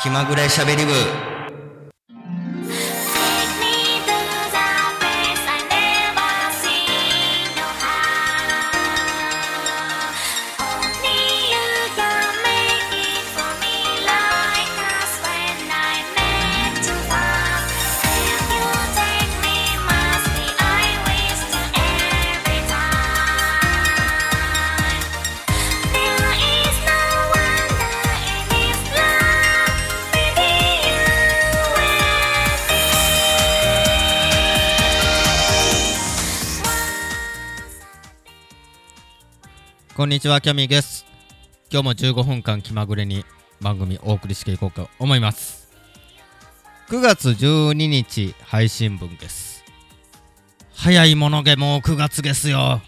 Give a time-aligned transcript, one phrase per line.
[0.00, 0.92] 気まぐれしゃべり部。
[39.98, 41.06] こんにちは、キャミーです。
[41.72, 43.24] 今日も15分間気まぐれに
[43.60, 45.72] 番組お送りしていこうと思います。
[46.88, 49.64] 9月12日配信分です。
[50.72, 52.80] 早いものでもう9月ですよ。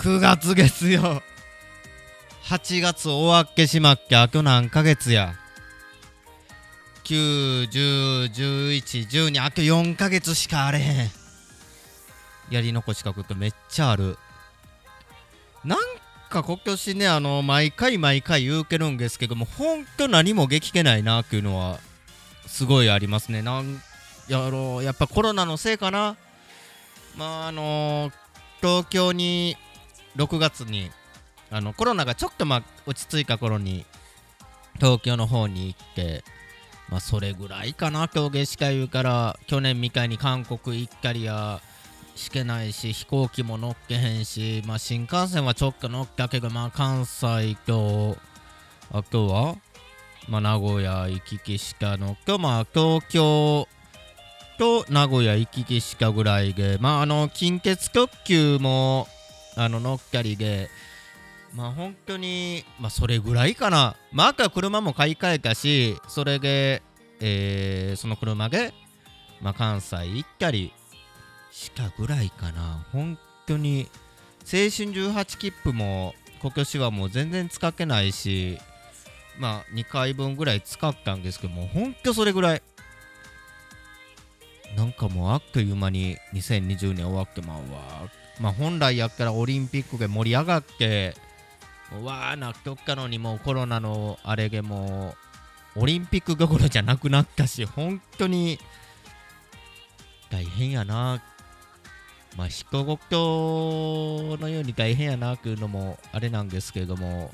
[0.00, 1.22] 9月ですよ。
[2.42, 5.34] 8月終わっけしまっけ、あと何ヶ月や
[7.04, 11.10] ？9、10、11、12、あと4ヶ月しかあれへん。
[12.50, 14.18] やり残し書くとめっちゃある。
[15.64, 15.78] なん
[16.28, 21.78] か今年ね、あの、毎回毎回言うけるんですけども、ほんと何も激けないなっていうのは、
[22.46, 23.42] すごいありますね。
[23.42, 23.80] なん
[24.28, 26.16] やろ、やっぱコロナのせいかな。
[27.16, 28.10] まあ、あの
[28.60, 29.56] 東京に
[30.16, 30.90] 6月に、
[31.50, 33.86] あの、コロナがちょっとまあ、落ち着いた頃に、
[34.76, 36.24] 東京の方に行って、
[36.88, 41.60] まあ、それぐらいかな、今日下しか言うから、去年みたいに韓国行ったりや、
[42.14, 48.16] しけないし飛行機も乗っけへんし、まあ、新幹線はちょっと乗っけけど、まあ、関西と
[48.92, 49.56] あとは、
[50.28, 53.68] まあ、名古屋行き来しか乗っけまあ東京
[54.58, 59.08] と名古屋行き来しかぐらいでまああの近鉄特急も
[59.56, 60.68] あの乗っかりで
[61.54, 63.96] まあ本当にまあそれぐらいかな。
[64.12, 66.82] まああとは車も買い替えたしそれで、
[67.20, 68.72] えーその車で、
[69.40, 70.72] まあ、関西行ったり
[71.54, 72.84] しかぐらいかな。
[72.90, 73.16] 本
[73.46, 73.88] 当に
[74.40, 78.58] 青春18切符も今年はもう全然使ってないし
[79.38, 82.62] まあ2回分ぐらい使ったんですけども本当それぐらい。
[84.76, 88.10] なんかもうあっという間に2020年終わってまうわ。
[88.40, 91.14] まあ本来やったらオリンピックで盛り上がって
[91.96, 95.14] うわーなっとったのにもうコロナのあれでも
[95.76, 98.58] うオリンピックどころじゃなくなったし本当に
[100.30, 101.22] 大変やな。
[102.36, 107.30] まあ人ごとのように大変やなっていうのもあれなんですけれども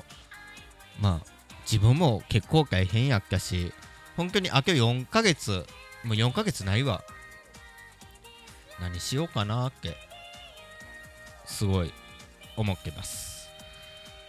[0.99, 1.27] まあ
[1.65, 3.73] 自分も結構大変やったし
[4.17, 5.65] 本当にあと4ヶ月
[6.03, 7.03] もう4ヶ月ないわ。
[8.79, 9.95] 何しようかなって
[11.45, 11.93] すごい
[12.57, 13.47] 思ってます。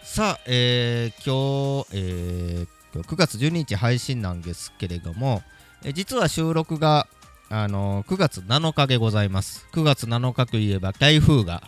[0.03, 2.67] さあ、えー今日、えー
[3.01, 5.41] 9月12日配信なんですけれども、
[5.83, 7.07] え実は収録が
[7.55, 9.67] あの9月7日でございます。
[9.73, 11.61] 9月7日といえば台風が、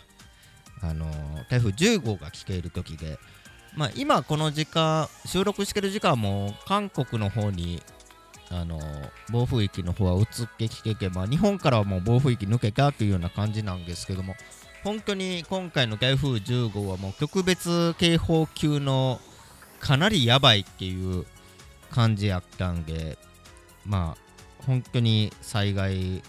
[0.82, 1.06] あの
[1.48, 3.20] 台風10号が来ている時で、
[3.76, 7.84] まあ、今この時間、収録してる時間も韓国の方に、
[8.50, 8.80] あの
[9.32, 10.26] 暴風域の方は移っ
[10.58, 14.34] てきてけば、日本からはもう暴風域抜けたというような感じなんですけども、
[14.84, 19.20] 本当に今回の台風10号はもう特別警報級の
[19.80, 21.28] かなりやばいっていう
[21.92, 23.20] 感じやったんで、
[23.86, 24.25] まあ、
[24.66, 26.22] 本当に災害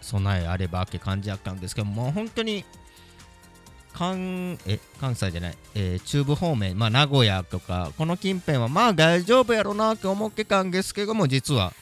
[0.00, 2.64] 備えあればって感じやったんですけどもう本当に
[3.92, 11.72] 関え関西じゃない、えー中部方面、まあ、名古屋とかこの近辺はまあ大丈夫やろなって思ってたんですけども実は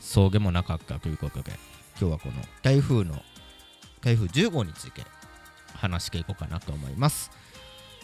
[0.00, 1.52] そうでもなかったということで
[2.00, 3.20] 今日はこの台風の
[4.02, 5.02] 台風10号について
[5.74, 7.30] 話していこうかなと思います。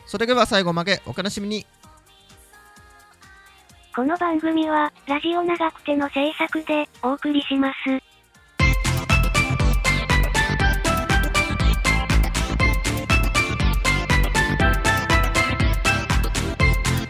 [0.06, 1.66] それでは最後までお楽しみに。
[3.94, 7.74] この番組は、ラジオ長くての制作で、お送りします。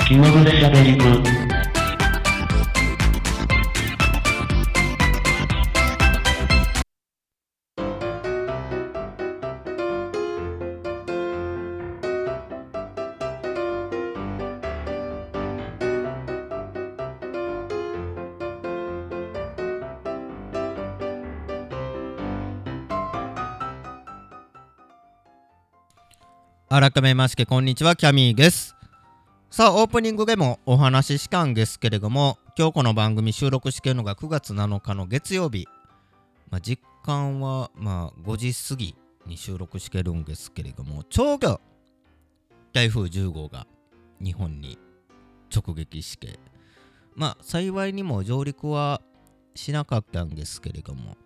[0.07, 1.54] 気まぐれしゃべり部
[26.77, 28.75] 改めましてこんにちはキャミーです。
[29.49, 35.69] さあオープニングでもお話ししたんですけれども今日この番組収録してるのが9月7日の月曜日、
[36.51, 41.61] まあ、実感はまあ5時過ぎに収録してるんですけれどもちょうど
[42.73, 43.69] 台風10号が
[44.21, 44.77] 日本に
[45.55, 46.41] 直撃して
[47.15, 49.01] まあ幸いにも上陸は
[49.55, 51.17] しなかったんですけれども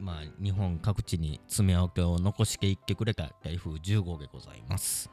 [0.00, 5.10] まあ日本各地に爪痕を残していってくれた台風10号でございます。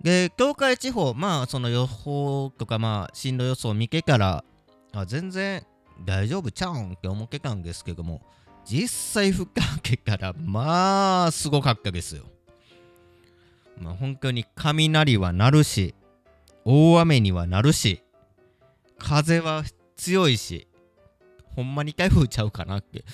[0.00, 4.44] で東海地方まあその予報とかまあ進路予想を見てから
[4.92, 5.66] あ全然
[6.04, 8.22] 大丈夫ちゃうんって思ってたんですけども
[8.64, 12.24] 実際吹かけたらまあすごかったですよ。
[13.80, 15.94] まあ本当に雷は鳴るし
[16.64, 18.02] 大雨にはなるし
[18.98, 19.64] 風は
[19.96, 20.67] 強いし
[21.58, 23.04] ほんまに台風ちゃうかなって。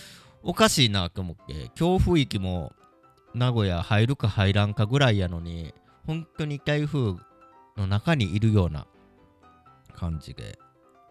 [0.43, 1.71] おかしいなと思って。
[1.75, 2.75] 強風域も
[3.35, 5.73] 名古屋入るか入らんかぐらいやのに
[6.07, 7.15] 本当に台風
[7.79, 8.87] の中にいるような
[9.95, 10.59] 感じで。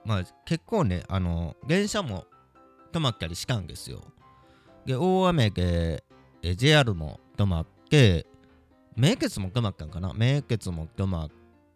[0.06, 2.28] まあ結構ねあの電車も
[2.92, 4.04] 止まったりしたんですよ。
[4.86, 6.04] で大雨で
[6.56, 8.28] JR も止まって
[8.96, 10.14] 名鉄も止まったんかな？
[10.14, 11.32] 名鉄も止まっ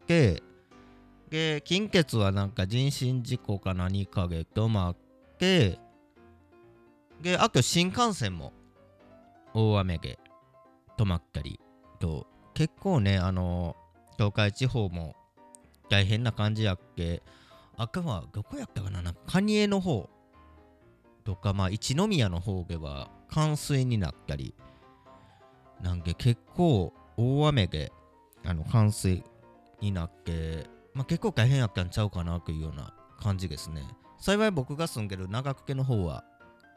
[0.06, 0.44] て
[1.32, 4.96] で近鉄はなんか人身事故か何かで止まっ
[5.38, 5.80] て
[7.22, 8.54] であと新幹線も
[9.54, 10.20] 大雨で
[10.98, 11.60] 止まったり
[12.00, 13.76] と結構ねあの
[14.18, 15.16] 東海地方も
[15.90, 17.22] 大変な感じやっけ
[17.78, 20.10] あくはどこやったかななんか蟹江の方
[21.24, 24.56] とかまあ一宮の方では冠水になったり
[25.82, 27.92] なんで結構大雨で
[28.46, 29.24] あの冠水
[29.82, 33.84] になって、まあ、結構大変やったんちゃうかなというような感じですね。
[34.20, 36.24] 幸い僕が住んでる長久家の方は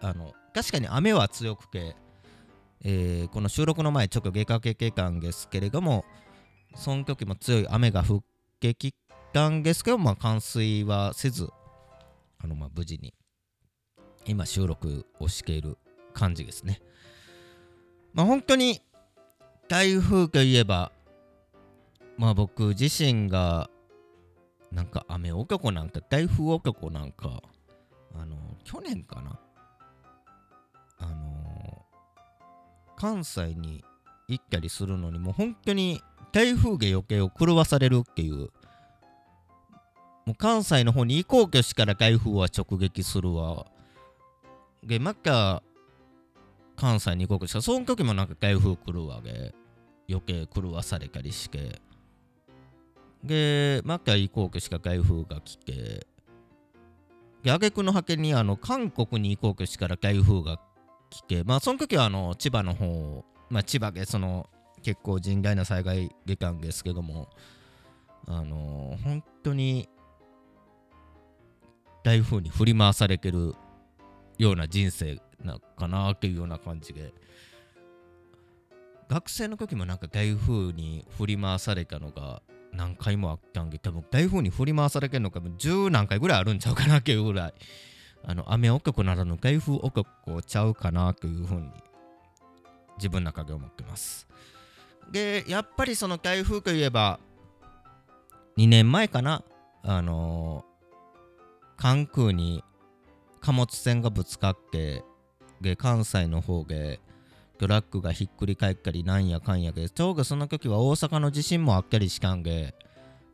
[0.00, 1.96] あの確かに雨は強くて、
[2.84, 6.04] えーこの収録の前ちょっと出かけてたんですけれども
[6.74, 8.22] その時も強い雨が降っ
[8.58, 8.94] てき
[9.32, 11.48] たんですけど、まあ、冠水はせず
[12.42, 13.14] あのまあ無事に
[14.26, 15.78] 今収録をしている
[16.12, 16.80] 感じですね。
[18.12, 18.82] まあ本当に
[19.68, 20.90] 台風といえば
[22.16, 23.70] まあ僕自身が
[24.72, 27.42] なんか雨男なんか台風男なんか
[28.14, 29.38] あの去年かな。
[30.98, 31.86] あの
[32.96, 33.82] 関西に
[34.28, 36.02] 行ったりするのにもう本当に
[36.32, 38.50] 台風で余計を狂わされるっていう。
[40.26, 43.66] もう関西の方に行こうとしから台風は直撃するわ。
[44.84, 45.62] でまた
[46.76, 49.54] 関西に行こうとしたらその時もなんか台風来るわで
[50.08, 51.80] 余計狂わされたりして。
[53.24, 56.06] でまた行こうとしか台風が来て
[57.42, 60.60] で挙句の果てにあの韓国に行こうとしから台風が
[61.10, 64.48] 来てまあその時はあの千葉の方まあ千葉でその
[64.82, 67.28] 結構甚大な災害出たんですけども
[68.26, 69.88] あの本当に
[72.02, 73.54] 台風に振り回されてる
[74.38, 77.12] ような人生なかなっていうような感じで。
[79.10, 87.54] 学生の時もなんか台風に振り回されたのが何回もあったんで多分台風に振り回されてるのが10何回ぐらいあるんちゃうかなっていうぐらい
[88.24, 90.06] あの雨男ならぬ台風男
[90.46, 91.68] ちゃうかなというふうに
[92.98, 94.28] 自分の中で思ってます。
[95.10, 97.18] でやっぱりその台風といえば
[98.56, 99.42] 2年前かな
[99.82, 100.70] あのー
[101.80, 102.62] 関空に
[103.40, 105.02] 貨物船がぶつかって
[105.62, 107.00] で関西の方で
[107.60, 109.90] トラックがひっくり返ったりなんやかんやで。
[109.90, 112.74] ちょうどその時は大阪の地震もあったりしたんで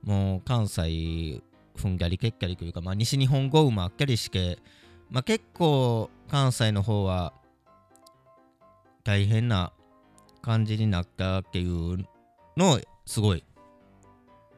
[0.03, 1.41] もう関西
[1.77, 4.59] ふんがりけっかりというか、まあ、西日本豪雨もあったりして、
[5.11, 7.35] まあ、結構関西の方は
[9.05, 9.73] 大変な
[10.43, 12.05] 感じになったっていう
[12.57, 13.45] のをすごい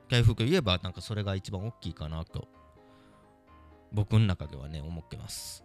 [0.09, 2.49] 台風といえばなんかそれが一番大きいかなと
[3.93, 5.63] 僕の中ではね思ってます。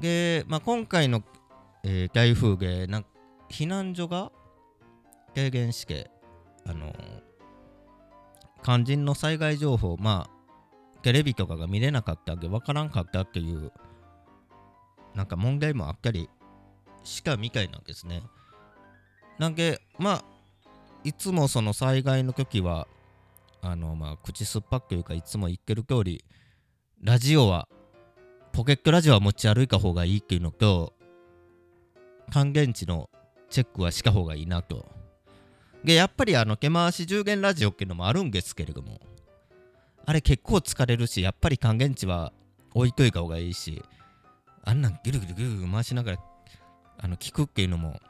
[0.00, 1.22] で、まあ、今回の、
[1.90, 3.02] えー台風でな
[3.50, 4.30] 避難所が
[5.34, 6.10] 軽減して
[6.66, 6.94] あのー
[8.62, 13.72] 肝心の災害情報まあテレビとかが見れなかったんで分からんかったっていう
[15.14, 16.28] なんか問題もあったり
[17.04, 18.22] したみたいなんですね。
[19.38, 20.24] なんでまあ
[21.04, 22.88] いつもその災害の時は
[23.62, 26.24] あのまあ口酸っぱくというかいつも言ってる通り
[27.00, 27.68] ラジオは
[28.52, 30.97] ポケットラジオは持ち歩いた方がいいっていうのと
[32.30, 33.10] 還元値の
[33.50, 34.86] チェックはした方がいいなと。
[35.84, 39.00] でやっぱりあの手回し10元ラジオっていうのもあるんですけれども
[40.06, 42.32] あれ結構疲れるしやっぱり還元値は
[42.74, 43.82] 置いといた方がいいし
[44.64, 46.18] あんなんギルギルギルギル回しながら
[46.98, 48.00] あの聞くっていうのも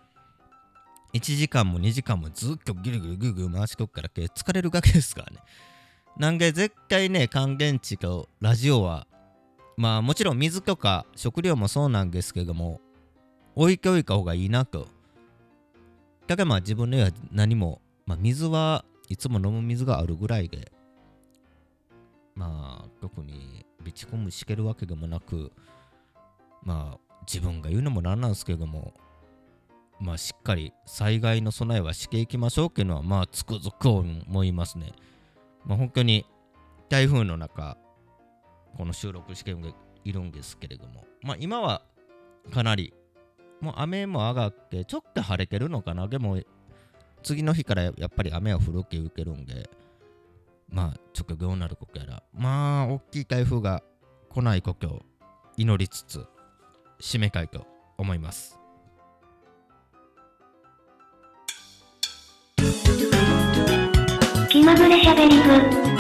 [1.15, 5.39] 1時間も2時間もずっとギルギルギルギル回しとくからけ疲れるわけですからね。
[6.17, 9.07] なんで絶対ね還元値とラジオは
[9.77, 12.81] まあもちろん水とか食料もそうなんですけども
[13.59, 14.87] 置いておいた方がいいなと。
[16.29, 20.71] だからまあ自分では何も、まあ、水はいつも飲む水があるぐらいで
[22.37, 25.51] まあ特に備蓄もしけるわけでもなく
[26.63, 28.93] まあ自分が言うのもなんなんですけども
[29.99, 34.93] まあしっかり災害の備えはしていきましょうっていうのはまあつくづく思いますね。
[35.65, 36.27] まあ本当に
[36.89, 37.77] 台風の中
[38.77, 39.57] この収録して
[40.05, 41.83] いるんですけれどもまあ今は
[42.53, 42.95] かなり
[43.61, 46.09] もう雨も上がってちょっと晴れてるのかな。
[46.09, 46.39] でも
[47.23, 49.69] 次の日からやっぱり雨は降るけ受けるんで
[50.69, 52.23] まあちょっとどうなることやら。
[52.33, 53.83] まあ大きい台風が
[54.31, 55.03] 来ないことを
[55.57, 56.25] 祈りつつ
[57.01, 58.59] 締めたいと思います。
[64.49, 65.98] 気まぐれしゃべり部。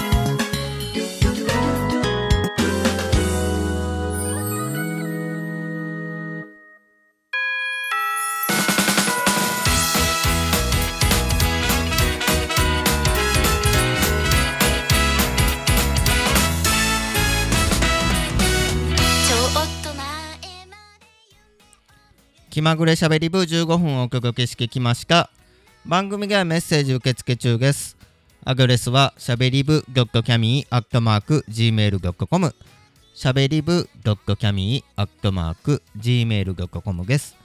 [22.58, 25.30] 気まぐれしゃべり部15分お届けしてきました。
[25.86, 27.96] 番組ではメッセージ受付中です。
[28.44, 32.54] アドレスはしゃべり部ドットキャミーアットマーク Gmail.com
[33.14, 37.36] しゃべり部ドットキャミーアットマーク Gmail.com です。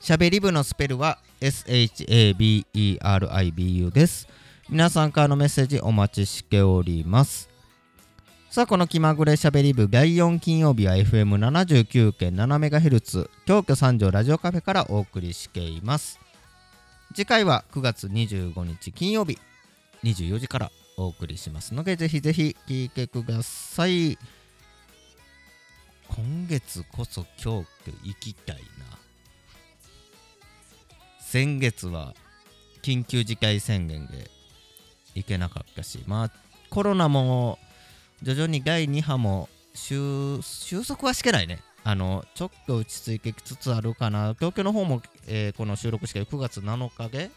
[0.00, 2.72] しゃべり部のスペルは SHABERIBU
[3.92, 4.26] です。
[4.68, 7.49] 皆さんからのメッセージお待ちしております。
[8.50, 16.18] さあこの気まぐれしゃべり部第4金曜日は FM79.7MHz 京都三条ラジオカフェからお送りしています。
[17.14, 19.38] 次回は9月25日金曜日
[20.02, 24.18] 24時からお送りしますのでぜひぜひ聞いてください。
[26.08, 28.62] 今月こそ京都行きたいな。
[31.20, 32.16] 先月は
[32.82, 34.28] 緊急事態宣言で
[35.14, 36.32] 行けなかったしまあ
[36.68, 37.60] コロナも
[38.22, 40.40] 徐々に第2波も収
[40.86, 41.60] 束はしてないね。
[41.84, 44.34] あの、ちょっと落ち着いてきつつあるかな。
[44.34, 47.30] 東京の方も、えーこの収録して9月7日で、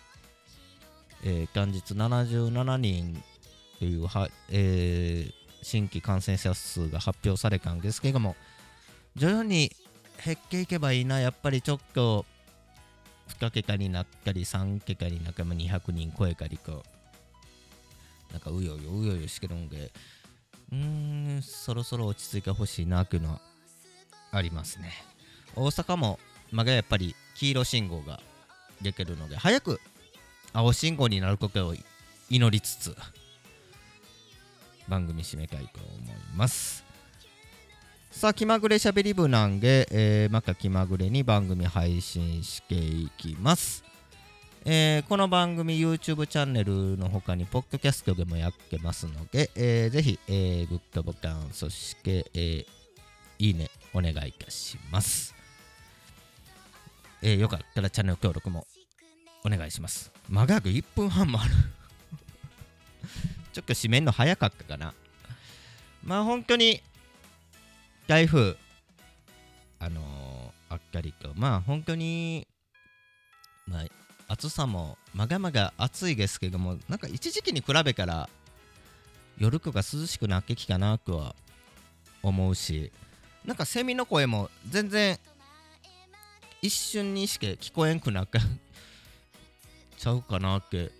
[1.24, 3.24] えー元日77人
[3.80, 8.36] というは、えー新規感染者数が発表されたんですけども、
[9.16, 9.72] 徐々に
[10.24, 11.22] 減っていけばいいな。
[11.22, 12.26] やっぱりちょっと
[13.40, 16.84] 2桁になったり3桁になったり200人超えたりと、
[18.34, 19.94] なんかうようようようよしてるんで、
[20.74, 23.42] うーん、そろそろ落ち着いてほしいなというのは
[24.32, 24.92] ありますね。
[25.56, 26.20] 大阪も、
[26.52, 28.20] まだやっぱり黄色信号が
[28.82, 29.80] 出てるので、早く
[30.52, 31.76] 青信号になることを
[32.30, 32.96] 祈りつつ、
[34.88, 36.84] 番組締めたいと思います。
[38.10, 43.84] さあ、気まぐれしゃべり部なんで、えーまた気まぐれに番組配信していきます。
[44.66, 52.66] えーこの番組 YouTube チャンネルの他にポッドキャストでもやってますので、えーぜひ、えーグッドボタンそして、えー
[53.40, 55.36] いいねお願いいたします、
[57.22, 58.66] えーよかったらチャンネル登録も
[59.46, 60.14] お願いします。
[60.30, 61.52] 長く1分半もある。
[63.52, 64.94] ちょっと締めるの早かったかな。
[66.06, 66.82] まあ本当に
[68.08, 68.56] 台風
[69.80, 72.48] あのーあったりとまあ本当に
[73.68, 73.86] まあ
[74.34, 78.28] 暑さもまがまが暑いですけどもなんか一時期に比べたら
[79.38, 81.36] 夜とか涼しくなってきたなとは
[82.24, 82.92] 思うし
[83.46, 85.20] なんかセミの声も全然
[86.64, 88.28] 一瞬にしか聞こえんくなっ
[89.98, 90.92] ちゃうかなって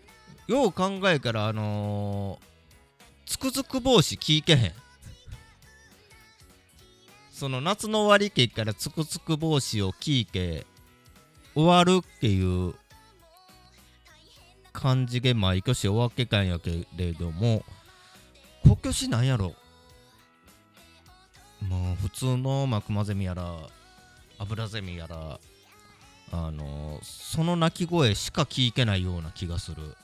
[0.46, 4.74] よう考えたらあのー、つくづく帽子聞いけへん。
[7.32, 10.68] その夏の終わり期からつくつく帽子を聞いて
[11.56, 12.76] 終わるっていう
[14.74, 17.64] 感じで毎年終わってたんやけれども
[18.66, 19.54] 今年なんやろ？
[21.62, 23.56] もう普通のマクマゼミやら
[24.38, 25.40] アブラゼミやら
[26.32, 29.96] あのその鳴き声しか聞いてないような気がする。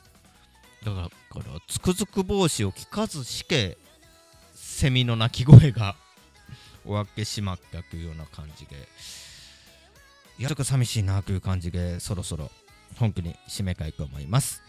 [0.85, 3.77] だからつくづく帽子を聞かずして
[4.53, 5.95] セミの鳴き声が
[6.85, 8.87] 終わってしまったというような感じで。
[10.37, 12.49] いやちょっと寂しいなという感じでそろそろ。
[12.97, 14.61] 本当に締めたいと思います。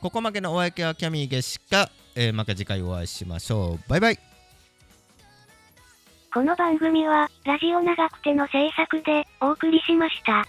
[0.00, 3.88] ここまでのお相手はキャミーでしか、えーまた次回お会いしましょう。
[3.88, 4.18] バイバイ。
[6.32, 10.44] この番組は、ラジオ長くての制作でお送りしました。